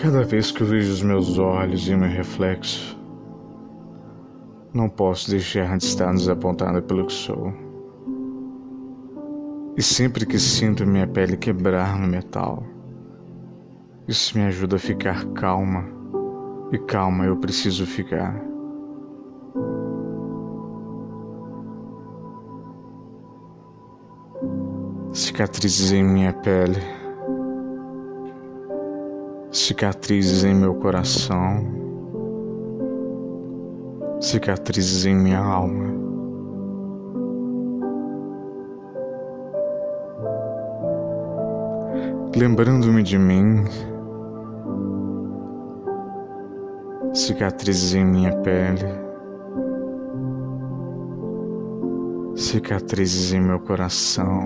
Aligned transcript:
Cada 0.00 0.22
vez 0.22 0.52
que 0.52 0.62
eu 0.62 0.66
vejo 0.68 0.92
os 0.92 1.02
meus 1.02 1.40
olhos 1.40 1.88
e 1.88 1.92
o 1.92 1.98
meu 1.98 2.08
reflexo, 2.08 2.96
não 4.72 4.88
posso 4.88 5.28
deixar 5.28 5.76
de 5.76 5.82
estar 5.82 6.12
desapontada 6.12 6.80
pelo 6.80 7.04
que 7.04 7.12
sou. 7.12 7.52
E 9.76 9.82
sempre 9.82 10.24
que 10.24 10.38
sinto 10.38 10.86
minha 10.86 11.08
pele 11.08 11.36
quebrar 11.36 11.98
no 11.98 12.06
metal, 12.06 12.62
isso 14.06 14.38
me 14.38 14.44
ajuda 14.44 14.76
a 14.76 14.78
ficar 14.78 15.24
calma. 15.32 15.84
E 16.70 16.78
calma 16.78 17.24
eu 17.24 17.36
preciso 17.36 17.84
ficar. 17.84 18.40
Cicatrizes 25.12 25.90
em 25.90 26.04
minha 26.04 26.32
pele 26.32 26.97
cicatrizes 29.50 30.44
em 30.44 30.54
meu 30.54 30.74
coração, 30.74 31.64
cicatrizes 34.20 35.06
em 35.06 35.14
minha 35.14 35.38
alma. 35.38 35.96
Lembrando-me 42.36 43.02
de 43.02 43.18
mim, 43.18 43.64
cicatrizes 47.14 47.94
em 47.94 48.04
minha 48.04 48.36
pele, 48.42 48.86
cicatrizes 52.36 53.32
em 53.32 53.40
meu 53.40 53.58
coração, 53.58 54.42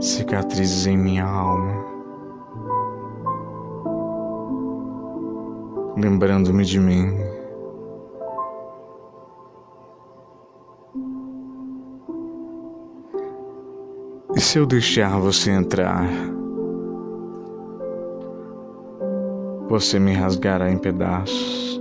cicatrizes 0.00 0.86
em 0.86 0.96
minha 0.96 1.24
alma. 1.24 1.95
Lembrando-me 5.96 6.64
de 6.64 6.78
mim. 6.78 7.16
E 14.34 14.40
se 14.40 14.58
eu 14.58 14.66
deixar 14.66 15.18
você 15.18 15.50
entrar, 15.50 16.06
você 19.68 19.98
me 19.98 20.12
rasgará 20.12 20.70
em 20.70 20.76
pedaços. 20.76 21.80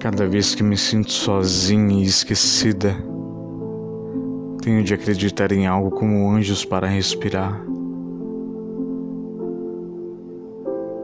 Cada 0.00 0.26
vez 0.26 0.54
que 0.54 0.62
me 0.62 0.76
sinto 0.76 1.10
sozinha 1.10 2.02
e 2.02 2.06
esquecida, 2.06 2.94
tenho 4.60 4.82
de 4.84 4.94
acreditar 4.94 5.50
em 5.50 5.66
algo 5.66 5.90
como 5.90 6.30
anjos 6.30 6.64
para 6.64 6.86
respirar. 6.86 7.71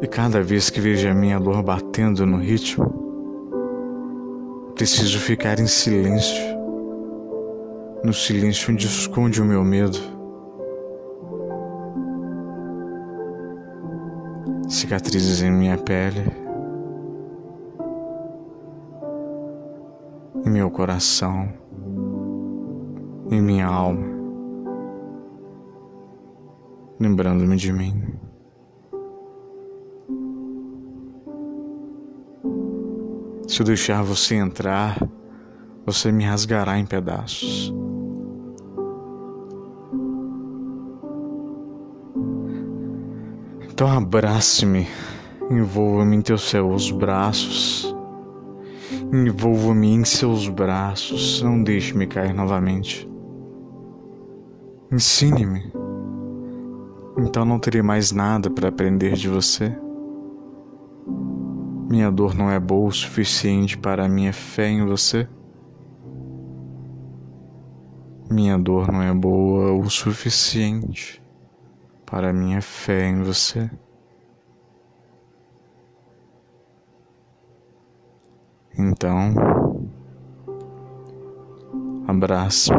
E 0.01 0.07
cada 0.07 0.41
vez 0.41 0.71
que 0.71 0.81
vejo 0.81 1.09
a 1.09 1.15
minha 1.15 1.41
dor 1.41 1.61
batendo 1.61 2.25
no 2.25 2.39
ritmo, 2.39 2.87
preciso 4.77 5.19
ficar 5.19 5.59
em 5.59 5.67
silêncio, 5.67 6.41
no 8.05 8.13
silêncio 8.13 8.73
onde 8.73 8.87
esconde 8.87 9.43
o 9.43 9.45
meu 9.45 9.65
medo. 9.65 9.99
Cicatrizes 14.69 15.43
em 15.43 15.51
minha 15.51 15.77
pele, 15.77 16.31
em 20.47 20.51
meu 20.51 20.71
coração, 20.71 21.49
em 23.33 23.43
minha 23.43 23.67
alma, 23.67 24.07
lembrando-me 27.01 27.57
de 27.57 27.73
mim. 27.73 28.28
Se 33.49 33.63
eu 33.63 33.65
deixar 33.65 34.03
você 34.03 34.35
entrar, 34.35 35.03
você 35.87 36.13
me 36.13 36.23
rasgará 36.23 36.79
em 36.79 36.85
pedaços. 36.85 37.73
Então 43.71 43.91
abrace-me, 43.91 44.87
envolva-me 45.51 46.17
em 46.17 46.21
teus 46.21 46.43
seus 46.51 46.91
braços, 46.91 47.97
envolva-me 49.11 49.95
em 49.95 50.05
seus 50.05 50.47
braços, 50.47 51.41
não 51.43 51.63
deixe-me 51.63 52.07
cair 52.07 52.35
novamente. 52.35 53.09
Ensine-me, 54.93 55.73
então 57.17 57.47
não 57.47 57.59
terei 57.59 57.81
mais 57.81 58.13
nada 58.13 58.51
para 58.51 58.69
aprender 58.69 59.15
de 59.15 59.29
você. 59.29 59.75
Minha 61.89 62.11
dor 62.11 62.35
não 62.35 62.51
é 62.51 62.61
boa 62.61 62.89
o 62.89 62.93
suficiente 62.93 63.79
para 63.79 64.05
a 64.05 64.09
minha 64.11 64.31
fé 64.31 64.69
em 64.69 64.85
você? 64.85 65.27
Minha 68.31 68.59
dor 68.59 68.93
não 68.93 69.01
é 69.01 69.15
boa 69.15 69.73
o 69.73 69.89
suficiente 69.89 71.23
para 72.05 72.29
a 72.29 72.33
minha 72.33 72.61
fé 72.61 73.09
em 73.09 73.23
você? 73.23 73.71
Então, 78.79 79.35
abrace-me, 82.07 82.77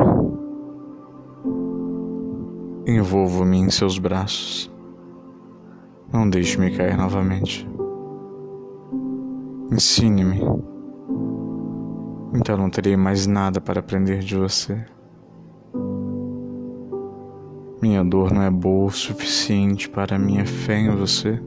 envolva-me 2.85 3.57
em 3.57 3.71
seus 3.71 3.97
braços, 3.97 4.71
não 6.13 6.29
deixe-me 6.29 6.77
cair 6.77 6.95
novamente. 6.95 7.67
Ensine-me. 9.71 10.41
Então 12.33 12.57
não 12.57 12.69
terei 12.69 12.97
mais 12.97 13.27
nada 13.27 13.61
para 13.61 13.79
aprender 13.79 14.19
de 14.19 14.35
você. 14.35 14.83
Minha 17.81 18.03
dor 18.03 18.33
não 18.33 18.41
é 18.41 18.49
boa 18.49 18.87
o 18.87 18.91
suficiente 18.91 19.87
para 19.87 20.17
minha 20.19 20.45
fé 20.45 20.79
em 20.79 20.89
você. 20.89 21.39